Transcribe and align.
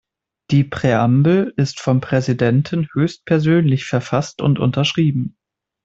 Die 0.49 0.63
Präambel 0.63 1.53
ist 1.57 1.79
vom 1.79 2.01
Präsidenten 2.01 2.87
höchstpersönlich 2.95 3.85
verfasst 3.85 4.41
und 4.41 4.57
unterschrieben. 4.57 5.37